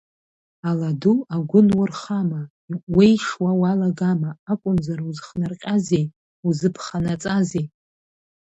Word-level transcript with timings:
Аладу 0.69 1.13
агәы 1.35 1.59
нурхама, 1.67 2.41
уеишуа 2.95 3.51
уалагама, 3.61 4.31
акәымзар 4.51 4.99
узхнарҟьазеи, 5.07 6.05
узыԥханаҵазеи? 6.47 7.65